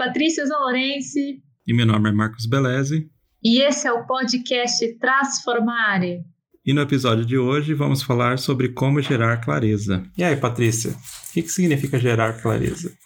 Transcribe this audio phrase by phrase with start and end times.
[0.00, 1.42] Patrícia Zalorense.
[1.66, 3.10] E meu nome é Marcos Beleze.
[3.44, 6.24] E esse é o podcast Transformare.
[6.64, 10.02] E no episódio de hoje vamos falar sobre como gerar clareza.
[10.16, 12.96] E aí, Patrícia, o que, que significa gerar clareza?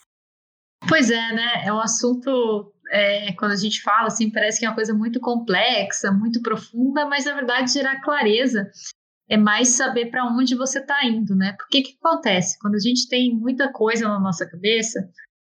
[0.89, 1.65] Pois é, né?
[1.65, 5.19] É um assunto, é, quando a gente fala assim, parece que é uma coisa muito
[5.19, 8.71] complexa, muito profunda, mas na verdade gerar clareza
[9.29, 11.57] é mais saber para onde você está indo, né?
[11.59, 12.57] Porque que acontece?
[12.61, 15.11] Quando a gente tem muita coisa na nossa cabeça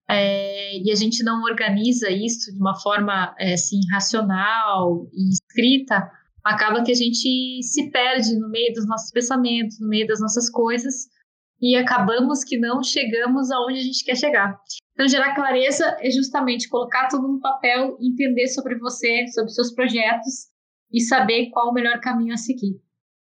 [0.09, 6.09] é, e a gente não organiza isso de uma forma é, assim, racional e escrita,
[6.43, 10.49] acaba que a gente se perde no meio dos nossos pensamentos, no meio das nossas
[10.49, 11.07] coisas
[11.61, 14.59] e acabamos que não chegamos aonde a gente quer chegar.
[14.93, 20.47] Então, gerar clareza é justamente colocar tudo no papel, entender sobre você, sobre seus projetos
[20.91, 22.79] e saber qual o melhor caminho a seguir.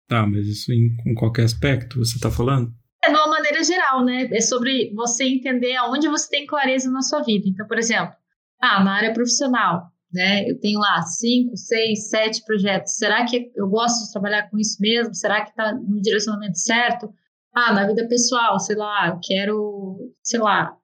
[0.06, 2.72] Tá, mas isso em, em qualquer aspecto você está falando?
[3.02, 3.62] É de uma maneira
[4.04, 4.28] né?
[4.32, 7.46] É sobre você entender aonde você tem clareza na sua vida.
[7.48, 8.14] Então, por exemplo,
[8.60, 10.48] ah, na área profissional, né?
[10.48, 12.96] Eu tenho lá cinco, seis, sete projetos.
[12.96, 15.14] Será que eu gosto de trabalhar com isso mesmo?
[15.14, 17.12] Será que está no direcionamento certo?
[17.54, 20.76] Ah, na vida pessoal, sei lá, eu quero, sei lá,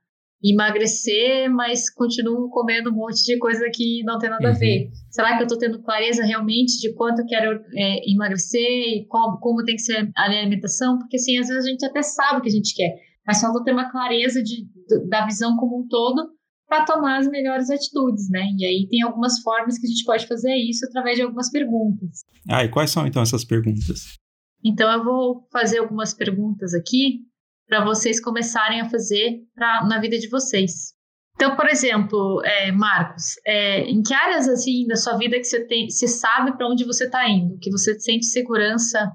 [0.45, 4.55] emagrecer, mas continuo comendo um monte de coisa que não tem nada uhum.
[4.55, 4.91] a ver.
[5.11, 9.39] Será que eu estou tendo clareza realmente de quanto eu quero é, emagrecer e qual,
[9.41, 10.98] como tem que ser a alimentação?
[10.98, 12.95] Porque, assim, às vezes a gente até sabe o que a gente quer,
[13.27, 14.69] mas falta ter uma clareza de,
[15.09, 16.28] da visão como um todo
[16.69, 18.47] para tomar as melhores atitudes, né?
[18.58, 22.25] E aí tem algumas formas que a gente pode fazer isso através de algumas perguntas.
[22.48, 24.19] Ah, e quais são, então, essas perguntas?
[24.62, 27.20] Então, eu vou fazer algumas perguntas aqui
[27.69, 30.95] para vocês começarem a fazer pra, na vida de vocês.
[31.34, 35.67] Então, por exemplo, é, Marcos, é, em que áreas assim da sua vida que você
[35.67, 39.11] tem, você sabe para onde você está indo, que você sente segurança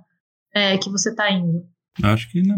[0.54, 1.64] é, que você está indo?
[2.04, 2.56] Acho que na,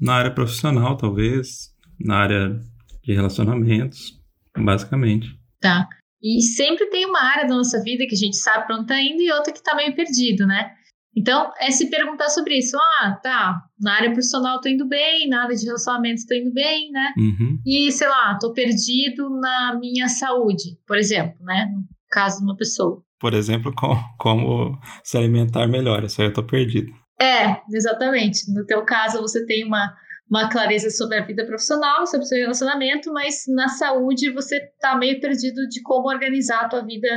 [0.00, 2.60] na, área profissional, talvez, na área
[3.02, 4.20] de relacionamentos,
[4.56, 5.28] basicamente.
[5.60, 5.88] Tá.
[6.22, 9.00] E sempre tem uma área da nossa vida que a gente sabe para onde está
[9.00, 10.72] indo e outra que está meio perdido, né?
[11.16, 12.76] Então, é se perguntar sobre isso.
[12.78, 16.90] Ah, tá, na área profissional tô indo bem, na área de relacionamentos tô indo bem,
[16.90, 17.12] né?
[17.18, 17.58] Uhum.
[17.66, 21.66] E, sei lá, tô perdido na minha saúde, por exemplo, né?
[21.74, 23.02] No caso de uma pessoa.
[23.18, 26.92] Por exemplo, com, como se alimentar melhor, isso aí eu tô perdido.
[27.20, 28.50] É, exatamente.
[28.52, 29.94] No teu caso, você tem uma,
[30.30, 34.96] uma clareza sobre a vida profissional, sobre o seu relacionamento, mas na saúde você tá
[34.96, 37.08] meio perdido de como organizar a tua vida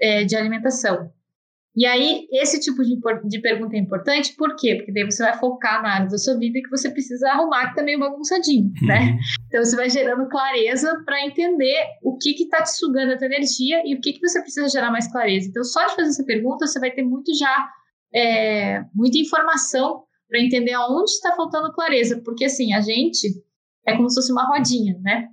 [0.00, 1.10] é, de alimentação.
[1.76, 2.98] E aí, esse tipo de,
[3.28, 4.76] de pergunta é importante, por quê?
[4.76, 7.76] Porque daí você vai focar na área da sua vida que você precisa arrumar, que
[7.76, 8.88] tá meio bagunçadinho, uhum.
[8.88, 9.18] né?
[9.46, 13.26] Então, você vai gerando clareza para entender o que que tá te sugando a tua
[13.26, 15.48] energia e o que que você precisa gerar mais clareza.
[15.48, 17.68] Então, só de fazer essa pergunta, você vai ter muito já,
[18.14, 23.28] é, muita informação para entender aonde está faltando clareza, porque, assim, a gente
[23.86, 25.28] é como se fosse uma rodinha, né?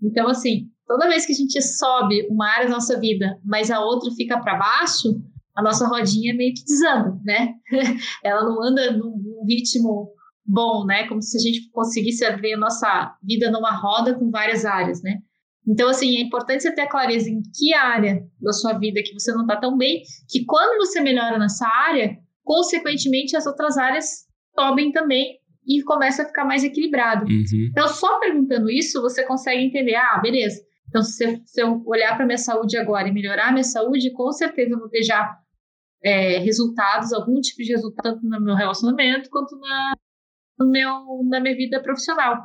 [0.00, 3.80] Então, assim, toda vez que a gente sobe uma área da nossa vida, mas a
[3.80, 5.20] outra fica para baixo,
[5.58, 7.54] a nossa rodinha meio que desanda, né?
[8.22, 10.12] Ela não anda num, num ritmo
[10.46, 11.08] bom, né?
[11.08, 15.16] Como se a gente conseguisse ver a nossa vida numa roda com várias áreas, né?
[15.66, 19.32] Então, assim, é importante você ter clareza em que área da sua vida que você
[19.32, 24.92] não está tão bem, que quando você melhora nessa área, consequentemente as outras áreas sobem
[24.92, 27.24] também e começa a ficar mais equilibrado.
[27.24, 27.68] Uhum.
[27.70, 30.62] Então, só perguntando isso, você consegue entender, ah, beleza.
[30.88, 34.70] Então, se, eu olhar para minha saúde agora e melhorar a minha saúde, com certeza
[34.70, 35.36] eu vou ter já
[36.02, 39.94] é, resultados, algum tipo de resultado, tanto no meu relacionamento quanto na,
[40.58, 42.38] no meu, na minha vida profissional.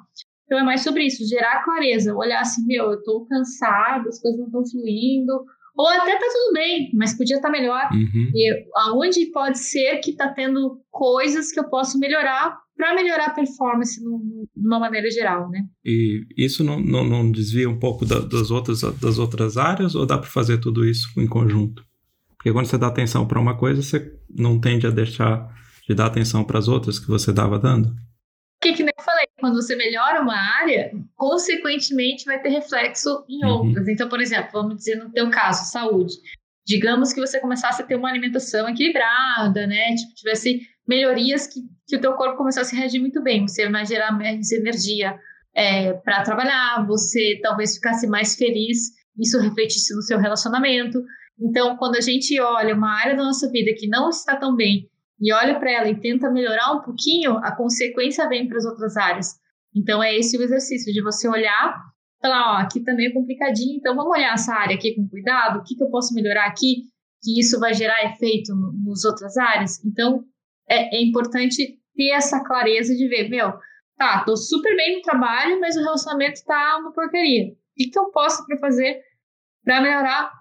[0.45, 4.39] Então é mais sobre isso, gerar clareza, olhar assim, meu, eu tô cansado, as coisas
[4.39, 7.89] não estão fluindo, ou até tá tudo bem, mas podia estar tá melhor.
[7.91, 8.31] Uhum.
[8.35, 13.33] E aonde pode ser que tá tendo coisas que eu posso melhorar para melhorar a
[13.33, 15.63] performance de uma maneira geral, né?
[15.85, 20.05] E isso não, não, não desvia um pouco da, das, outras, das outras áreas ou
[20.05, 21.83] dá para fazer tudo isso em conjunto?
[22.43, 25.47] Porque quando você dá atenção para uma coisa, você não tende a deixar
[25.87, 27.95] de dar atenção para as outras que você dava dando.
[28.61, 33.45] Que, que nem eu falei, quando você melhora uma área, consequentemente vai ter reflexo em
[33.45, 33.51] uhum.
[33.51, 33.87] outras.
[33.87, 36.15] Então, por exemplo, vamos dizer no teu caso, saúde.
[36.67, 39.95] Digamos que você começasse a ter uma alimentação equilibrada, né?
[39.95, 43.47] Tipo, tivesse melhorias que, que o teu corpo começasse a reagir muito bem.
[43.47, 45.17] Você vai gerar mais energia
[45.55, 51.01] é, para trabalhar, você talvez ficasse mais feliz, isso refletisse no seu relacionamento.
[51.39, 54.89] Então, quando a gente olha uma área da nossa vida que não está tão bem
[55.19, 58.95] e olha para ela e tenta melhorar um pouquinho, a consequência vem para as outras
[58.97, 59.35] áreas.
[59.75, 61.93] Então, é esse o exercício de você olhar
[62.23, 65.63] falar: ó, aqui tá meio complicadinho, então vamos olhar essa área aqui com cuidado, o
[65.63, 66.85] que, que eu posso melhorar aqui,
[67.21, 69.83] que isso vai gerar efeito no, nas outras áreas.
[69.83, 70.23] Então,
[70.67, 73.53] é, é importante ter essa clareza de ver: meu,
[73.97, 77.53] tá, tô super bem no trabalho, mas o relacionamento tá uma porcaria.
[77.75, 79.01] que, que eu posso para fazer
[79.63, 80.31] para melhorar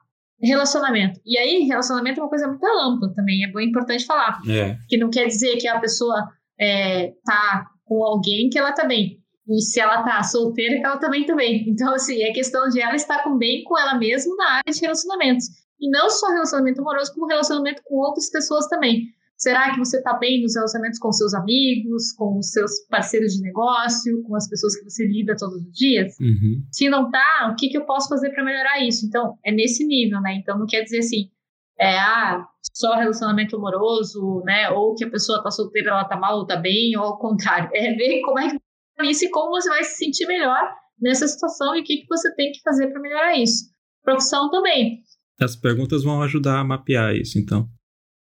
[0.47, 1.21] relacionamento.
[1.25, 4.41] E aí, relacionamento é uma coisa muito ampla também, é bem importante falar.
[4.49, 4.77] É.
[4.89, 6.29] Que não quer dizer que a pessoa
[6.61, 9.19] é, tá com alguém que ela tá bem.
[9.49, 11.65] E se ela tá solteira, que ela também tá bem.
[11.69, 14.81] Então, assim, é questão de ela estar com bem com ela mesma na área de
[14.81, 15.47] relacionamentos.
[15.81, 19.06] E não só relacionamento amoroso, como relacionamento com outras pessoas também.
[19.43, 23.43] Será que você está bem nos relacionamentos com seus amigos, com os seus parceiros de
[23.43, 26.15] negócio, com as pessoas que você lida todos os dias?
[26.21, 26.65] Uhum.
[26.71, 29.05] Se não tá, o que, que eu posso fazer para melhorar isso?
[29.05, 30.37] Então, é nesse nível, né?
[30.37, 31.29] Então, não quer dizer assim,
[31.77, 34.71] é, ah, só relacionamento amoroso, né?
[34.71, 37.69] Ou que a pessoa tá solteira, ela tá mal ou tá bem, ou ao contrário.
[37.75, 41.75] É ver como é que isso e como você vai se sentir melhor nessa situação
[41.75, 43.65] e o que, que você tem que fazer para melhorar isso.
[44.05, 45.03] Profissão também.
[45.41, 47.69] As perguntas vão ajudar a mapear isso, então.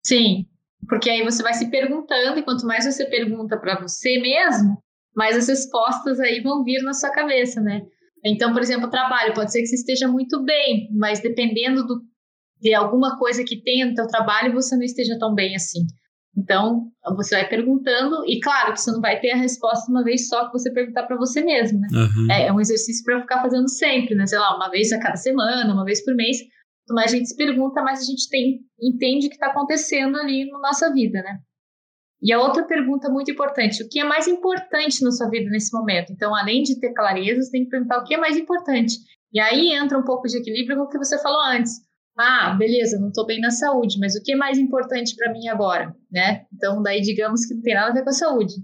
[0.06, 0.46] Sim,
[0.88, 4.78] porque aí você vai se perguntando, e quanto mais você pergunta para você mesmo,
[5.16, 7.82] mais as respostas aí vão vir na sua cabeça, né?
[8.24, 12.02] Então, por exemplo, trabalho, pode ser que você esteja muito bem, mas dependendo do,
[12.60, 15.82] de alguma coisa que tem no teu trabalho, você não esteja tão bem assim.
[16.38, 20.28] Então, você vai perguntando, e claro que você não vai ter a resposta uma vez
[20.28, 21.88] só que você perguntar para você mesmo, né?
[21.92, 22.32] Uhum.
[22.32, 24.28] É, é, um exercício para ficar fazendo sempre, né?
[24.28, 26.38] Sei lá, uma vez a cada semana, uma vez por mês.
[26.89, 30.50] Mais a gente se pergunta, mais a gente tem, entende o que está acontecendo ali
[30.50, 31.39] na nossa vida, né?
[32.22, 35.72] E a outra pergunta muito importante, o que é mais importante na sua vida nesse
[35.75, 36.12] momento?
[36.12, 38.95] Então, além de ter clareza, você tem que perguntar o que é mais importante.
[39.31, 41.88] E aí entra um pouco de equilíbrio com o que você falou antes
[42.18, 45.48] ah, beleza, não estou bem na saúde, mas o que é mais importante para mim
[45.48, 46.45] agora, né?
[46.51, 48.56] Então, daí digamos que não tem nada a ver com a saúde.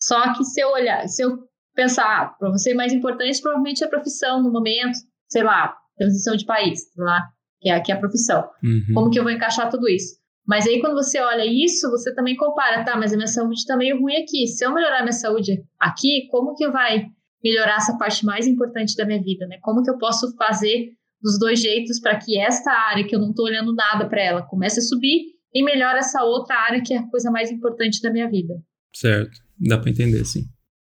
[0.00, 1.38] Só que se eu olhar, se eu
[1.74, 4.98] pensar, ah, para você mais importante provavelmente é a profissão no momento,
[5.28, 7.28] sei lá, transição de país, sei lá,
[7.60, 8.48] que é, que é a profissão.
[8.62, 8.94] Uhum.
[8.94, 10.16] Como que eu vou encaixar tudo isso?
[10.46, 13.76] Mas aí quando você olha isso, você também compara, tá, mas a minha saúde está
[13.76, 14.46] meio ruim aqui.
[14.46, 17.06] Se eu melhorar minha saúde aqui, como que vai
[17.44, 19.58] melhorar essa parte mais importante da minha vida, né?
[19.60, 23.30] Como que eu posso fazer dos dois jeitos para que esta área que eu não
[23.30, 26.98] estou olhando nada para ela comece a subir e melhore essa outra área que é
[26.98, 28.54] a coisa mais importante da minha vida.
[28.94, 30.44] Certo, dá para entender, sim.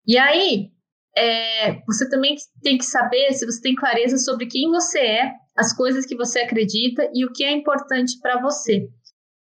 [0.06, 0.70] E aí,
[1.16, 5.76] é, você também tem que saber se você tem clareza sobre quem você é, as
[5.76, 8.88] coisas que você acredita e o que é importante para você.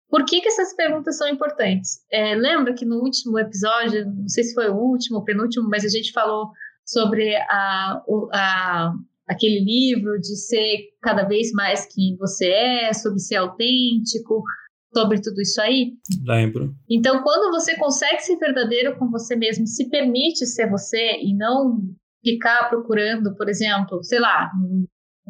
[0.09, 2.01] Por que, que essas perguntas são importantes?
[2.11, 5.85] É, lembra que no último episódio, não sei se foi o último ou penúltimo, mas
[5.85, 6.51] a gente falou
[6.85, 8.93] sobre a, a,
[9.27, 14.45] aquele livro de ser cada vez mais quem você é, sobre ser autêntico,
[14.95, 15.93] sobre tudo isso aí?
[16.25, 16.73] Lembro.
[16.89, 21.81] Então, quando você consegue ser verdadeiro com você mesmo, se permite ser você e não
[22.25, 24.51] ficar procurando, por exemplo, sei lá,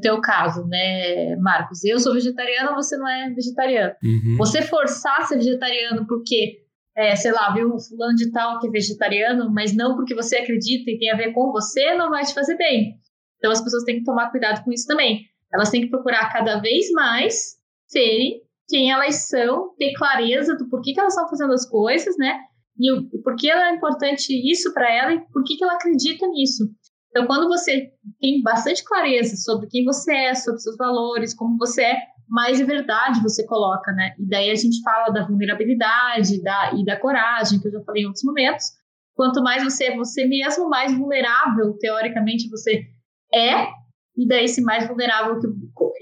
[0.00, 1.84] teu caso, né, Marcos?
[1.84, 3.94] Eu sou vegetariana, você não é vegetariano.
[4.02, 4.36] Uhum.
[4.38, 6.62] Você forçar a ser vegetariano porque,
[6.94, 10.90] é, sei lá, viu fulano de tal que é vegetariano, mas não porque você acredita
[10.90, 12.94] e tem a ver com você, não vai te fazer bem.
[13.38, 15.26] Então as pessoas têm que tomar cuidado com isso também.
[15.52, 17.56] Elas têm que procurar cada vez mais
[17.86, 22.40] serem quem elas são, ter clareza do porquê que elas estão fazendo as coisas, né?
[22.78, 26.68] E o porquê é importante isso para ela e por que ela acredita nisso.
[27.16, 27.90] Então, quando você
[28.20, 31.96] tem bastante clareza sobre quem você é, sobre seus valores, como você é,
[32.28, 34.14] mais de verdade você coloca, né?
[34.18, 38.02] E daí a gente fala da vulnerabilidade da, e da coragem, que eu já falei
[38.02, 38.66] em outros momentos.
[39.14, 42.84] Quanto mais você é você mesmo, mais vulnerável, teoricamente, você
[43.32, 43.66] é,
[44.14, 45.46] e daí se mais vulnerável que.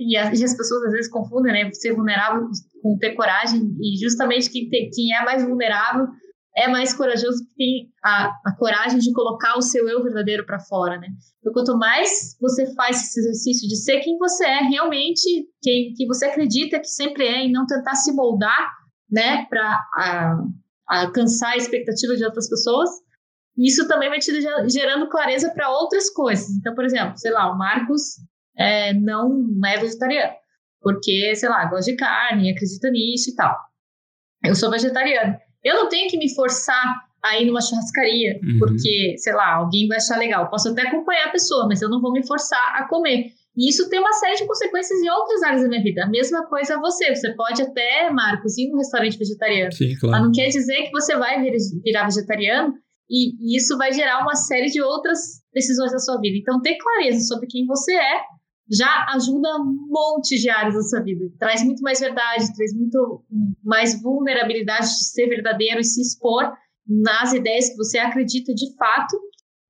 [0.01, 1.71] E as pessoas às vezes confundem, né?
[1.75, 2.49] Ser vulnerável
[2.83, 6.09] com ter coragem, e justamente quem, tem, quem é mais vulnerável
[6.57, 10.61] é mais corajoso porque tem a, a coragem de colocar o seu eu verdadeiro para
[10.61, 11.09] fora, né?
[11.41, 16.07] Então, quanto mais você faz esse exercício de ser quem você é realmente, quem que
[16.07, 18.71] você acredita que sempre é, e não tentar se moldar,
[19.11, 19.81] né, para
[20.87, 22.91] alcançar a expectativa de outras pessoas,
[23.57, 24.33] isso também vai te
[24.69, 26.51] gerando clareza para outras coisas.
[26.51, 28.17] Então, por exemplo, sei lá, o Marcos
[28.57, 30.35] é, não é vegetariano,
[30.81, 33.57] porque, sei lá, gosta de carne, acredita nisso e tal.
[34.45, 35.37] Eu sou vegetariano.
[35.65, 36.85] Eu não tenho que me forçar
[37.25, 38.59] a ir numa churrascaria, uhum.
[38.59, 40.51] porque, sei lá, alguém vai achar legal.
[40.51, 43.33] Posso até acompanhar a pessoa, mas eu não vou me forçar a comer.
[43.57, 46.05] E isso tem uma série de consequências em outras áreas da minha vida.
[46.05, 47.15] A mesma coisa a você.
[47.15, 49.73] Você pode até, Marcos, ir num restaurante vegetariano.
[49.73, 50.13] Sim, claro.
[50.13, 51.41] Mas não quer dizer que você vai
[51.85, 52.75] virar vegetariano
[53.09, 56.37] e, isso vai gerar uma série de outras decisões da sua vida.
[56.37, 58.21] Então, ter clareza sobre quem você é
[58.71, 61.27] já ajuda um monte de áreas da sua vida.
[61.39, 63.25] Traz muito mais verdade, traz muito
[63.63, 66.53] mais vulnerabilidade de ser verdadeiro e se expor
[66.87, 69.19] nas ideias que você acredita de fato.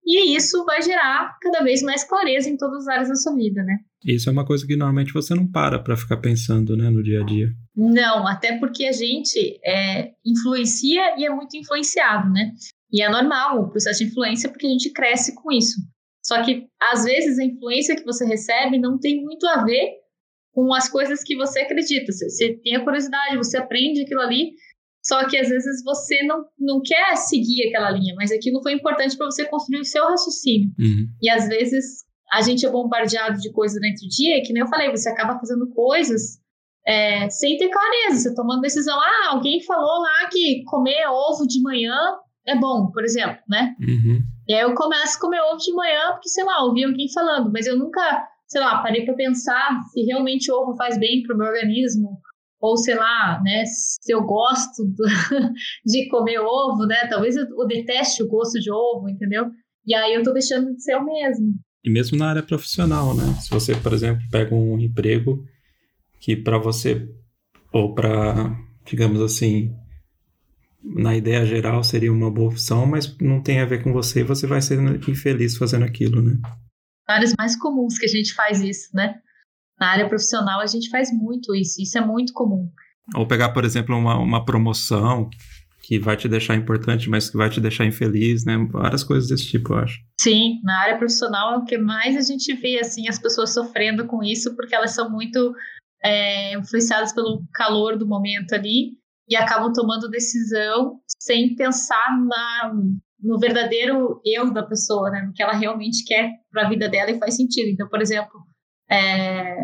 [0.06, 3.62] E isso vai gerar cada vez mais clareza em todas as áreas da sua vida,
[3.62, 3.78] né?
[4.04, 7.22] Isso é uma coisa que normalmente você não para para ficar pensando, né, no dia
[7.22, 7.48] a dia.
[7.74, 12.52] Não, até porque a gente é, influencia e é muito influenciado, né?
[12.92, 15.80] E é normal o processo de influência porque a gente cresce com isso.
[16.24, 19.92] Só que, às vezes, a influência que você recebe não tem muito a ver
[20.52, 22.12] com as coisas que você acredita.
[22.12, 24.52] Você, você tem a curiosidade, você aprende aquilo ali,
[25.04, 29.16] só que às vezes você não, não quer seguir aquela linha, mas aquilo foi importante
[29.16, 30.70] para você construir o seu raciocínio.
[30.78, 31.06] Uhum.
[31.20, 34.68] E às vezes a gente é bombardeado de coisas durante o dia, que nem eu
[34.68, 36.40] falei, você acaba fazendo coisas
[36.86, 38.98] é, sem ter clareza, você tomando decisão.
[38.98, 41.96] Ah, alguém falou lá que comer ovo de manhã
[42.46, 43.74] é bom, por exemplo, né?
[43.80, 44.22] Uhum.
[44.48, 47.50] E aí eu começo a comer ovo de manhã, porque, sei lá, ouvi alguém falando,
[47.52, 48.00] mas eu nunca,
[48.46, 52.20] sei lá, parei para pensar se realmente ovo faz bem para o meu organismo,
[52.60, 55.04] ou sei lá, né, se eu gosto do,
[55.84, 57.06] de comer ovo, né?
[57.08, 59.50] Talvez eu, eu deteste o gosto de ovo, entendeu?
[59.86, 61.54] E aí eu tô deixando de ser o mesmo.
[61.84, 63.24] E mesmo na área profissional, né?
[63.42, 65.44] Se você, por exemplo, pega um emprego
[66.18, 67.06] que para você,
[67.70, 69.70] ou para, digamos assim,
[70.84, 74.46] na ideia geral seria uma boa opção, mas não tem a ver com você, você
[74.46, 76.38] vai ser infeliz fazendo aquilo, né?
[77.08, 79.14] Áreas mais comuns que a gente faz isso, né?
[79.80, 82.70] Na área profissional a gente faz muito isso, isso é muito comum.
[83.14, 85.28] Ou pegar, por exemplo, uma, uma promoção
[85.82, 88.56] que vai te deixar importante, mas que vai te deixar infeliz, né?
[88.70, 90.00] Várias coisas desse tipo, eu acho.
[90.18, 94.06] Sim, na área profissional é o que mais a gente vê, assim, as pessoas sofrendo
[94.06, 95.54] com isso, porque elas são muito
[96.02, 98.92] é, influenciadas pelo calor do momento ali
[99.28, 102.74] e acabam tomando decisão sem pensar na,
[103.20, 105.22] no verdadeiro eu da pessoa, né?
[105.22, 107.68] No que ela realmente quer para a vida dela e faz sentido.
[107.68, 108.40] Então, por exemplo,
[108.90, 109.56] é,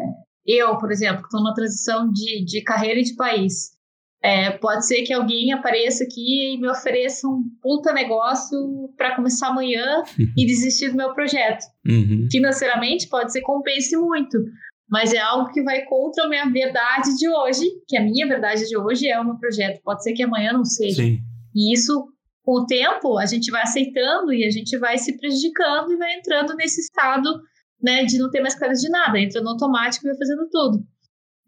[0.47, 3.79] eu, por exemplo, que estou numa transição de, de carreira e de país,
[4.23, 9.49] é, pode ser que alguém apareça aqui e me ofereça um puta negócio para começar
[9.49, 10.03] amanhã
[10.37, 11.65] e desistir do meu projeto.
[11.87, 12.29] Uhum.
[12.31, 14.39] Financeiramente, pode ser compense muito,
[14.91, 18.69] mas é algo que vai contra a minha verdade de hoje, que a minha verdade
[18.69, 19.81] de hoje é o meu projeto.
[19.85, 21.03] Pode ser que amanhã não seja.
[21.03, 21.21] Sim.
[21.55, 22.09] E isso,
[22.43, 26.15] com o tempo, a gente vai aceitando e a gente vai se prejudicando e vai
[26.15, 27.41] entrando nesse estado
[27.81, 30.85] né, de não ter mais clareza de nada, entra no automático e vai fazendo tudo.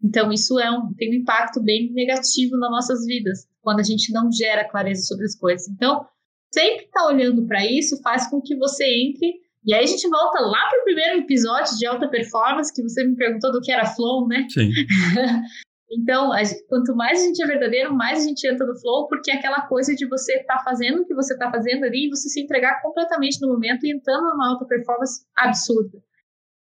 [0.01, 4.11] Então, isso é um, tem um impacto bem negativo nas nossas vidas, quando a gente
[4.11, 5.67] não gera clareza sobre as coisas.
[5.67, 6.05] Então,
[6.53, 9.42] sempre estar tá olhando para isso faz com que você entre.
[9.65, 13.03] E aí a gente volta lá para o primeiro episódio de alta performance, que você
[13.03, 14.45] me perguntou do que era flow, né?
[14.49, 14.69] Sim.
[15.89, 19.31] então, a, quanto mais a gente é verdadeiro, mais a gente entra no flow, porque
[19.31, 22.09] é aquela coisa de você estar tá fazendo o que você está fazendo ali e
[22.09, 25.97] você se entregar completamente no momento e entrando numa alta performance absurda.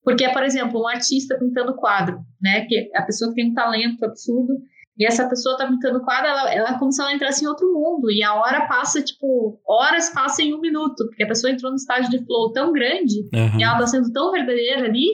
[0.03, 2.65] Porque é, por exemplo, um artista pintando quadro, né?
[2.67, 4.55] Que a pessoa que tem um talento absurdo
[4.99, 7.73] e essa pessoa tá pintando quadro, ela, ela é como se ela entrasse em outro
[7.73, 8.11] mundo.
[8.11, 11.77] E a hora passa, tipo, horas passam em um minuto, porque a pessoa entrou no
[11.77, 13.61] estágio de flow tão grande uhum.
[13.61, 15.07] e ela tá sendo tão verdadeira ali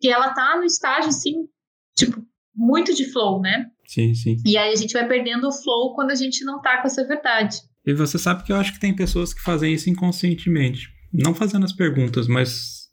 [0.00, 1.46] que ela tá no estágio, assim,
[1.94, 2.24] tipo,
[2.56, 3.66] muito de flow, né?
[3.86, 4.36] Sim, sim.
[4.46, 7.06] E aí a gente vai perdendo o flow quando a gente não tá com essa
[7.06, 7.58] verdade.
[7.84, 10.88] E você sabe que eu acho que tem pessoas que fazem isso inconscientemente.
[11.12, 12.88] Não fazendo as perguntas, mas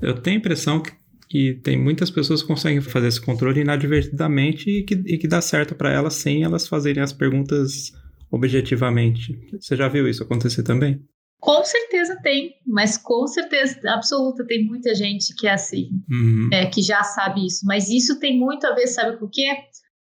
[0.00, 0.92] eu tenho a impressão que,
[1.32, 5.40] que tem muitas pessoas que conseguem fazer esse controle inadvertidamente e que, e que dá
[5.40, 7.90] certo para elas sem elas fazerem as perguntas
[8.30, 9.38] objetivamente.
[9.58, 11.02] Você já viu isso acontecer também?
[11.40, 16.50] Com certeza tem, mas com certeza absoluta tem muita gente que é assim, uhum.
[16.52, 17.64] é, que já sabe isso.
[17.64, 19.48] Mas isso tem muito a ver, sabe com o quê?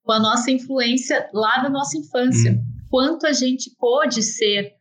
[0.05, 2.53] Com a nossa influência lá da nossa infância.
[2.53, 2.63] Uhum.
[2.89, 4.75] Quanto a gente pode ser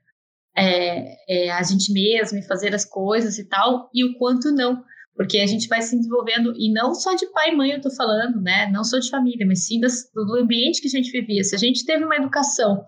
[0.55, 4.83] é, é, a gente mesmo e fazer as coisas e tal, e o quanto não.
[5.15, 7.89] Porque a gente vai se desenvolvendo, e não só de pai e mãe eu tô
[7.89, 8.69] falando, né?
[8.72, 11.43] Não só de família, mas sim das, do ambiente que a gente vivia.
[11.43, 12.84] Se a gente teve uma educação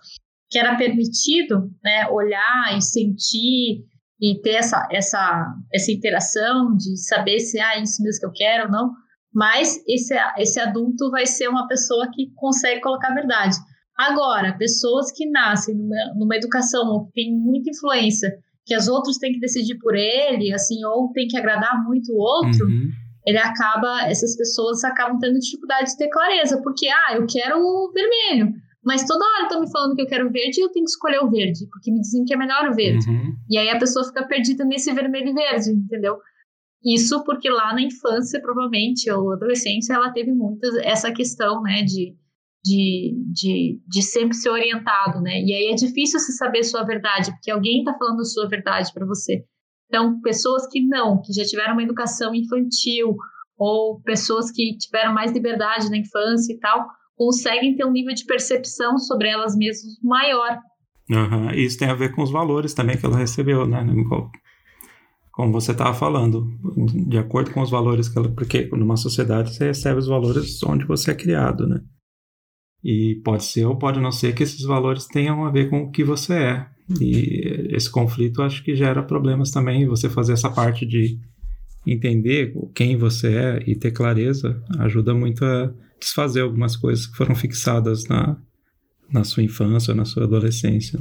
[0.49, 3.85] que era permitido, né, olhar e sentir
[4.19, 8.31] e ter essa, essa, essa interação de saber se ah, é isso mesmo que eu
[8.33, 8.91] quero ou não,
[9.33, 13.55] mas esse, esse adulto vai ser uma pessoa que consegue colocar a verdade.
[13.97, 18.31] Agora, pessoas que nascem numa, numa educação ou que tem muita influência
[18.67, 22.17] que as outros têm que decidir por ele, assim, ou tem que agradar muito o
[22.17, 22.89] outro, uhum.
[23.25, 27.89] ele acaba, essas pessoas acabam tendo dificuldade de ter clareza, porque, ah, eu quero o
[27.93, 28.51] vermelho,
[28.83, 30.91] mas toda hora estão me falando que eu quero o verde e eu tenho que
[30.91, 33.09] escolher o verde, porque me dizem que é melhor o verde.
[33.09, 33.33] Uhum.
[33.49, 36.17] E aí a pessoa fica perdida nesse vermelho e verde, entendeu?
[36.85, 42.15] Isso porque lá na infância, provavelmente, ou adolescência, ela teve muito essa questão, né, de
[42.67, 45.39] de, de, de sempre ser orientado, né?
[45.41, 49.05] E aí é difícil você saber sua verdade, porque alguém está falando sua verdade para
[49.05, 49.43] você.
[49.87, 53.15] Então, pessoas que não, que já tiveram uma educação infantil,
[53.57, 58.25] ou pessoas que tiveram mais liberdade na infância e tal, conseguem ter um nível de
[58.25, 60.59] percepção sobre elas mesmas maior.
[61.09, 61.49] Uhum.
[61.51, 63.83] Isso tem a ver com os valores também que ela recebeu, né?
[65.31, 66.47] Como você estava falando,
[67.07, 68.29] de acordo com os valores que ela.
[68.29, 71.79] Porque numa sociedade você recebe os valores onde você é criado, né?
[72.83, 75.91] E pode ser ou pode não ser que esses valores tenham a ver com o
[75.91, 76.67] que você é.
[77.01, 79.87] E esse conflito acho que gera problemas também.
[79.87, 81.19] Você fazer essa parte de
[81.85, 87.35] entender quem você é e ter clareza ajuda muito a desfazer algumas coisas que foram
[87.35, 88.37] fixadas na,
[89.11, 90.99] na sua infância, na sua adolescência.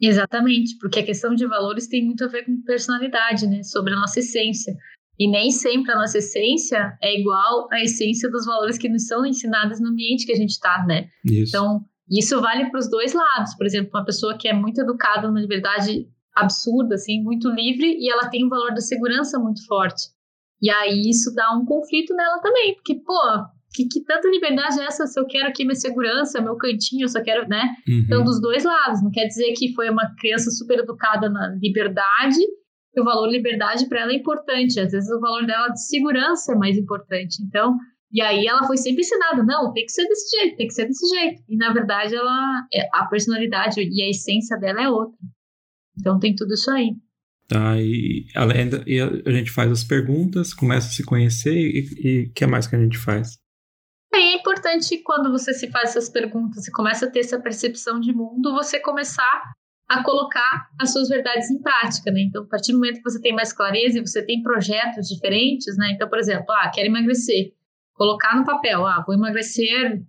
[0.00, 3.62] Exatamente, porque a questão de valores tem muito a ver com personalidade, né?
[3.62, 4.74] Sobre a nossa essência.
[5.20, 9.26] E nem sempre a nossa essência é igual à essência dos valores que nos são
[9.26, 11.10] ensinados no ambiente que a gente está, né?
[11.22, 11.50] Isso.
[11.50, 13.54] Então, isso vale para os dois lados.
[13.54, 18.10] Por exemplo, uma pessoa que é muito educada numa liberdade absurda, assim, muito livre, e
[18.10, 20.08] ela tem um valor da segurança muito forte.
[20.62, 23.20] E aí isso dá um conflito nela também, porque, pô,
[23.74, 27.08] que, que tanta liberdade é essa se eu quero aqui minha segurança, meu cantinho, eu
[27.08, 27.76] só quero, né?
[27.86, 28.04] Uhum.
[28.06, 29.02] Então, dos dois lados.
[29.02, 32.40] Não quer dizer que foi uma criança super educada na liberdade,
[32.92, 34.80] que o valor liberdade para ela é importante.
[34.80, 37.42] Às vezes o valor dela de segurança é mais importante.
[37.42, 37.76] Então,
[38.12, 40.86] e aí ela foi sempre ensinada, não, tem que ser desse jeito, tem que ser
[40.86, 41.42] desse jeito.
[41.48, 45.16] E na verdade ela, é, a personalidade e a essência dela é outra.
[45.98, 46.90] Então tem tudo isso aí.
[47.46, 48.26] Tá, e,
[48.86, 52.76] e a gente faz as perguntas, começa a se conhecer e o que mais que
[52.76, 53.38] a gente faz?
[54.12, 58.12] É importante quando você se faz essas perguntas e começa a ter essa percepção de
[58.12, 59.52] mundo, você começar
[59.90, 62.20] a colocar as suas verdades em prática, né?
[62.20, 65.76] Então, a partir do momento que você tem mais clareza e você tem projetos diferentes,
[65.76, 65.90] né?
[65.90, 67.52] Então, por exemplo, ah, quero emagrecer.
[67.94, 70.00] Colocar no papel, ah, vou emagrecer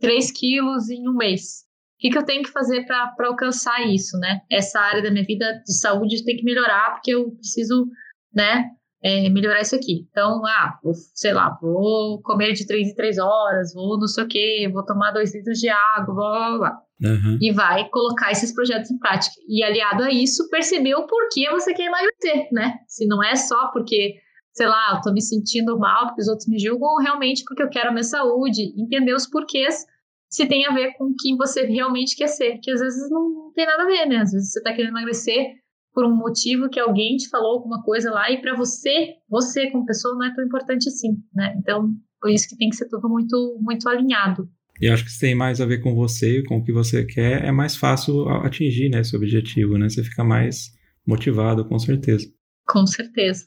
[0.00, 1.66] 3 quilos em um mês.
[1.96, 4.40] O que, que eu tenho que fazer para alcançar isso, né?
[4.50, 7.86] Essa área da minha vida de saúde tem que melhorar, porque eu preciso,
[8.32, 8.70] né,
[9.02, 10.06] é, melhorar isso aqui.
[10.10, 14.24] Então, ah, vou, sei lá, vou comer de três em três horas, vou não sei
[14.24, 16.82] o quê, vou tomar dois litros de água, blá, blá, blá.
[17.00, 17.38] Uhum.
[17.40, 19.34] E vai colocar esses projetos em prática.
[19.48, 22.74] E aliado a isso, perceber o porquê você quer emagrecer, né?
[22.88, 24.16] Se não é só porque,
[24.52, 27.62] sei lá, eu tô me sentindo mal porque os outros me julgam, ou realmente porque
[27.62, 29.86] eu quero a minha saúde, entender os porquês
[30.28, 33.52] se tem a ver com quem você realmente quer ser, que às vezes não, não
[33.52, 34.16] tem nada a ver, né?
[34.16, 35.54] Às vezes você tá querendo emagrecer
[35.98, 39.84] por um motivo que alguém te falou alguma coisa lá e para você, você como
[39.84, 41.56] pessoa não é tão importante assim, né?
[41.58, 44.48] Então, por isso que tem que ser tudo muito muito alinhado.
[44.80, 47.44] E acho que se tem mais a ver com você, com o que você quer,
[47.44, 49.88] é mais fácil atingir né, esse objetivo, né?
[49.88, 50.70] Você fica mais
[51.04, 52.28] motivado, com certeza.
[52.64, 53.46] Com certeza.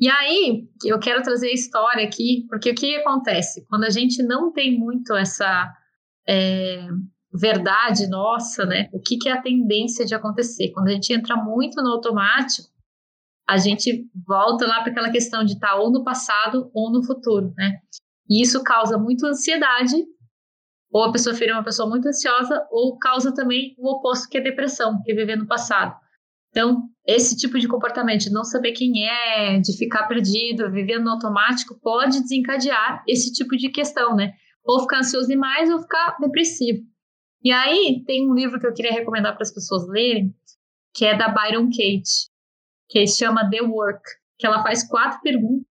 [0.00, 3.66] E aí, eu quero trazer a história aqui, porque o que acontece?
[3.68, 5.70] Quando a gente não tem muito essa
[6.26, 6.88] é,
[7.32, 8.88] verdade nossa, né?
[8.92, 10.70] O que, que é a tendência de acontecer?
[10.70, 12.68] Quando a gente entra muito no automático,
[13.48, 17.52] a gente volta lá para aquela questão de estar ou no passado ou no futuro,
[17.56, 17.78] né?
[18.28, 19.96] E isso causa muita ansiedade,
[20.92, 24.40] ou a pessoa vira uma pessoa muito ansiosa, ou causa também o oposto, que é
[24.40, 25.96] depressão, que é viver no passado.
[26.50, 31.12] Então, esse tipo de comportamento, de não saber quem é, de ficar perdido, vivendo no
[31.12, 34.34] automático, pode desencadear esse tipo de questão, né?
[34.64, 36.91] Ou ficar ansioso demais ou ficar depressivo.
[37.42, 40.34] E aí tem um livro que eu queria recomendar para as pessoas lerem,
[40.94, 42.30] que é da Byron Kate,
[42.88, 44.02] que chama The Work,
[44.38, 45.66] que ela faz quatro perguntas.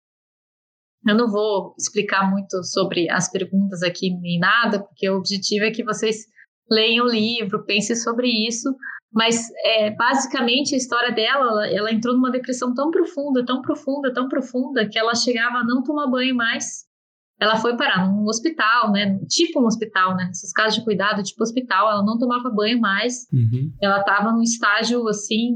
[1.06, 5.70] Eu não vou explicar muito sobre as perguntas aqui nem nada, porque o objetivo é
[5.70, 6.26] que vocês
[6.70, 8.74] leiam o livro, pensem sobre isso.
[9.12, 14.12] Mas é, basicamente a história dela, ela, ela entrou numa depressão tão profunda, tão profunda,
[14.12, 16.85] tão profunda, que ela chegava a não tomar banho mais
[17.38, 19.18] ela foi parar num hospital, né?
[19.28, 20.28] Tipo um hospital, né?
[20.30, 23.26] Essas casas de cuidado, tipo hospital, ela não tomava banho mais.
[23.32, 23.72] Uhum.
[23.80, 25.54] Ela estava num estágio, assim,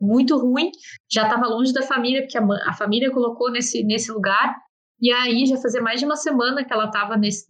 [0.00, 0.70] muito ruim.
[1.10, 4.54] Já estava longe da família, porque a, a, família colocou nesse, nesse lugar.
[5.00, 7.46] E aí, já fazia mais de uma semana que ela estava nesse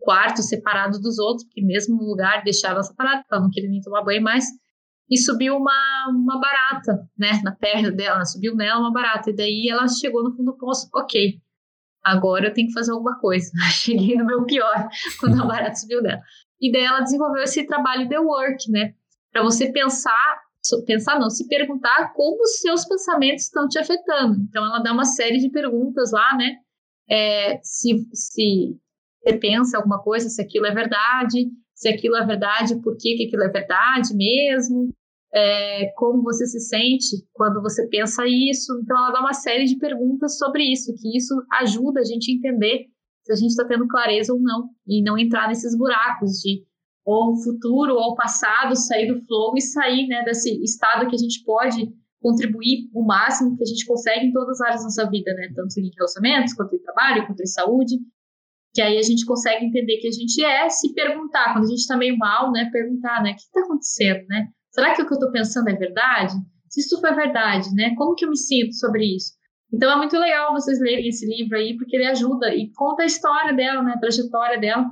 [0.00, 4.22] quarto, separado dos outros, porque mesmo lugar deixava porque ela não queria nem tomar banho
[4.22, 4.46] mais.
[5.08, 7.42] E subiu uma, uma barata, né?
[7.44, 9.30] Na perna dela, subiu nela uma barata.
[9.30, 11.38] E daí ela chegou no fundo do poço, ok
[12.06, 13.50] agora eu tenho que fazer alguma coisa.
[13.70, 14.88] Cheguei no meu pior
[15.20, 16.20] quando a barata subiu dela.
[16.60, 18.94] E daí ela desenvolveu esse trabalho The Work, né?
[19.32, 20.40] Para você pensar,
[20.86, 24.40] pensar não, se perguntar como os seus pensamentos estão te afetando.
[24.48, 26.56] Então ela dá uma série de perguntas lá, né?
[27.08, 28.76] É, se, se
[29.22, 33.26] você pensa alguma coisa, se aquilo é verdade, se aquilo é verdade, por que, que
[33.26, 34.88] aquilo é verdade mesmo,
[35.36, 38.72] é, como você se sente quando você pensa isso.
[38.82, 42.34] Então, ela dá uma série de perguntas sobre isso, que isso ajuda a gente a
[42.34, 42.86] entender
[43.22, 46.64] se a gente está tendo clareza ou não, e não entrar nesses buracos de
[47.04, 51.44] ou futuro ou passado, sair do flow e sair né, desse estado que a gente
[51.44, 55.32] pode contribuir o máximo que a gente consegue em todas as áreas da nossa vida,
[55.34, 55.52] né?
[55.54, 57.96] Tanto em relacionamentos, quanto em trabalho, quanto em saúde.
[58.74, 61.80] Que aí a gente consegue entender que a gente é, se perguntar, quando a gente
[61.80, 62.68] está meio mal, né?
[62.72, 63.32] Perguntar, né?
[63.32, 64.48] O que está acontecendo, né?
[64.76, 66.34] Será que o que eu estou pensando é verdade?
[66.68, 67.94] Se isso for verdade, né?
[67.96, 69.32] Como que eu me sinto sobre isso?
[69.72, 73.06] Então é muito legal vocês lerem esse livro aí, porque ele ajuda e conta a
[73.06, 73.94] história dela, né?
[73.96, 74.84] A trajetória dela,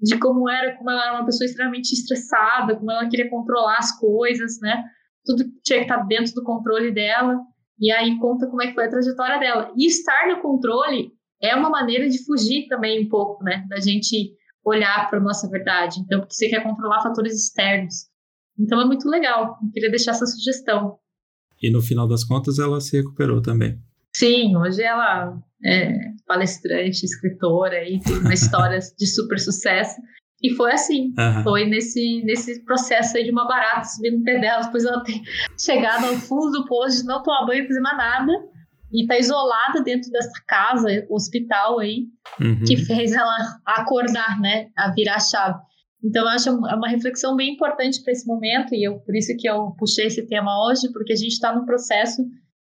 [0.00, 3.98] de como era, como ela era uma pessoa extremamente estressada, como ela queria controlar as
[3.98, 4.84] coisas, né?
[5.24, 7.40] tudo tinha que estar dentro do controle dela,
[7.78, 9.72] e aí conta como é que foi a trajetória dela.
[9.76, 14.32] E estar no controle é uma maneira de fugir também um pouco, né, da gente
[14.64, 16.00] olhar para a nossa verdade.
[16.00, 18.11] Então, porque você quer controlar fatores externos.
[18.58, 19.58] Então é muito legal.
[19.62, 20.98] Eu queria deixar essa sugestão.
[21.62, 23.78] E no final das contas ela se recuperou também.
[24.14, 30.00] Sim, hoje ela é palestrante, escritora e tem uma história de super sucesso.
[30.42, 31.42] E foi assim, uhum.
[31.44, 35.20] foi nesse, nesse processo aí de uma barata subindo no pé dela, depois ela ter
[35.56, 38.32] chegado ao fundo do poço de não tomar banho, fazer mais nada,
[38.92, 42.08] e tá isolada dentro dessa casa, hospital aí,
[42.40, 42.64] uhum.
[42.64, 45.60] que fez ela acordar, né, a virar a chave.
[46.02, 49.36] Então, eu acho é uma reflexão bem importante para esse momento, e eu, por isso
[49.38, 52.22] que eu puxei esse tema hoje, porque a gente está num processo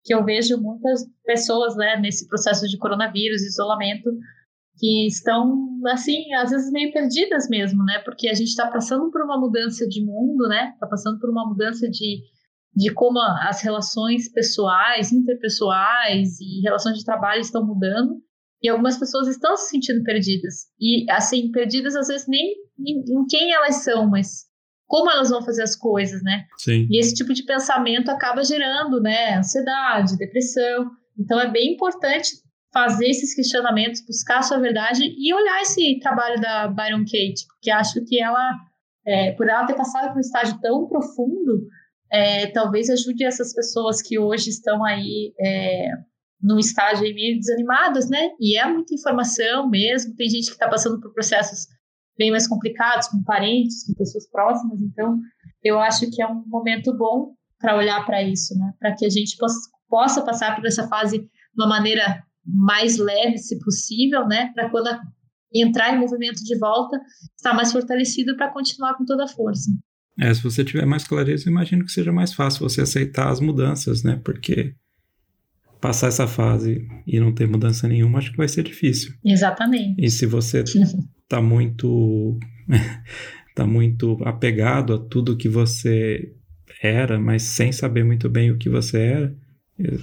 [0.05, 4.11] que eu vejo muitas pessoas, né, nesse processo de coronavírus, isolamento,
[4.79, 7.99] que estão, assim, às vezes meio perdidas mesmo, né?
[8.05, 10.71] Porque a gente está passando por uma mudança de mundo, né?
[10.75, 12.21] Está passando por uma mudança de,
[12.75, 18.23] de como as relações pessoais, interpessoais e relações de trabalho estão mudando.
[18.63, 20.67] E algumas pessoas estão se sentindo perdidas.
[20.81, 24.47] E, assim, perdidas às vezes nem em, em quem elas são, mas
[24.87, 26.45] como elas vão fazer as coisas, né?
[26.59, 26.87] Sim.
[26.91, 30.91] E esse tipo de pensamento acaba gerando, né, ansiedade, depressão.
[31.19, 32.31] Então é bem importante
[32.73, 37.71] fazer esses questionamentos, buscar a sua verdade e olhar esse trabalho da Byron Kate, porque
[37.71, 38.53] acho que ela,
[39.07, 41.67] é, por ela ter passado por um estágio tão profundo,
[42.13, 45.89] é, talvez ajude essas pessoas que hoje estão aí é,
[46.47, 48.31] num estágio meio desanimadas, né?
[48.41, 51.67] E é muita informação mesmo, tem gente que está passando por processos
[52.17, 55.19] bem mais complicados, com parentes, com pessoas próximas, então
[55.63, 58.73] eu acho que é um momento bom para olhar para isso, né?
[58.79, 63.39] Para que a gente possa, possa passar por essa fase de uma maneira mais leve,
[63.39, 64.53] se possível, né?
[64.55, 64.89] Para quando
[65.53, 67.01] entrar em movimento de volta,
[67.37, 69.71] estar mais fortalecido para continuar com toda a força.
[70.19, 74.03] É, se você tiver mais clareza, imagino que seja mais fácil você aceitar as mudanças,
[74.03, 74.21] né?
[74.25, 74.75] Porque
[75.87, 79.15] passar essa fase e não ter mudança nenhuma, acho que vai ser difícil.
[79.25, 80.05] Exatamente.
[80.05, 80.65] E se você
[81.29, 82.37] tá muito
[83.55, 86.35] tá muito apegado a tudo que você
[86.83, 89.37] era, mas sem saber muito bem o que você era,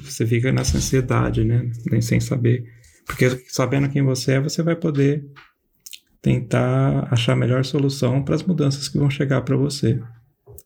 [0.01, 1.69] você fica nessa ansiedade, né?
[1.91, 2.63] Nem sem saber.
[3.05, 5.25] Porque sabendo quem você é, você vai poder
[6.21, 9.99] tentar achar a melhor solução para as mudanças que vão chegar para você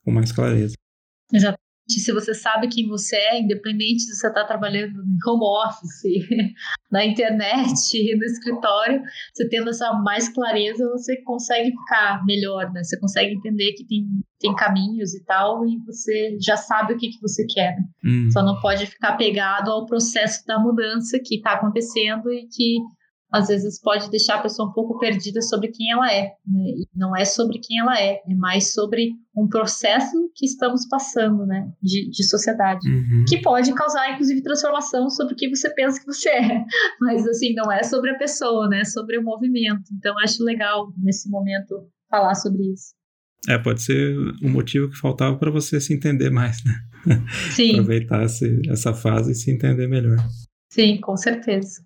[0.05, 0.75] com mais clareza.
[1.87, 6.27] Se você sabe quem você é, independente se você está trabalhando em home office,
[6.91, 9.01] na internet, no escritório,
[9.33, 12.83] você tendo essa mais clareza, você consegue ficar melhor, né?
[12.83, 14.05] Você consegue entender que tem,
[14.39, 17.75] tem caminhos e tal, e você já sabe o que, que você quer.
[17.75, 17.85] Né?
[18.05, 18.31] Hum.
[18.31, 22.77] Só não pode ficar pegado ao processo da mudança que está acontecendo e que
[23.31, 26.33] às vezes pode deixar a pessoa um pouco perdida sobre quem ela é.
[26.45, 26.61] Né?
[26.69, 31.45] E não é sobre quem ela é, é mais sobre um processo que estamos passando,
[31.45, 33.23] né, de, de sociedade, uhum.
[33.27, 36.65] que pode causar, inclusive, transformação sobre o que você pensa que você é.
[36.99, 39.83] Mas, assim, não é sobre a pessoa, né, é sobre o movimento.
[39.93, 42.95] Então, acho legal, nesse momento, falar sobre isso.
[43.47, 46.73] É, pode ser o motivo que faltava para você se entender mais, né?
[47.51, 47.73] Sim.
[47.79, 50.17] Aproveitar essa fase e se entender melhor.
[50.69, 51.85] Sim, com certeza.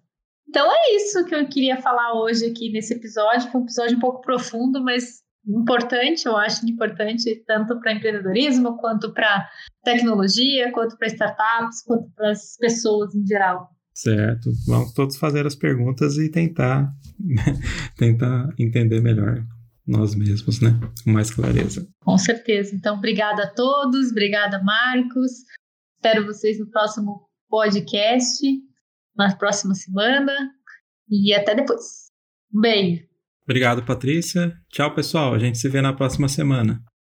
[0.52, 3.50] Então é isso que eu queria falar hoje aqui nesse episódio.
[3.50, 9.14] Foi um episódio um pouco profundo, mas importante, eu acho importante tanto para empreendedorismo, quanto
[9.14, 9.50] para
[9.82, 13.70] tecnologia, quanto para startups, quanto para as pessoas em geral.
[13.94, 14.52] Certo.
[14.68, 16.92] Vamos todos fazer as perguntas e tentar
[17.96, 19.46] tentar entender melhor
[19.88, 20.78] nós mesmos, né?
[21.06, 21.88] Com mais clareza.
[22.04, 22.76] Com certeza.
[22.76, 25.32] Então, obrigada a todos, obrigada, Marcos.
[25.96, 28.46] Espero vocês no próximo podcast
[29.16, 30.34] na próxima semana.
[31.10, 32.10] E até depois.
[32.54, 33.04] Um beijo.
[33.44, 34.54] Obrigado, Patrícia.
[34.70, 35.34] Tchau, pessoal.
[35.34, 36.82] A gente se vê na próxima semana.